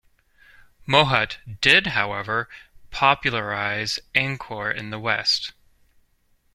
Mouhot 0.87 1.37
did, 1.61 1.85
however, 1.85 2.49
popularise 2.89 3.99
Angkor 4.15 4.73
in 4.75 4.89
the 4.89 4.97
West. 4.97 5.51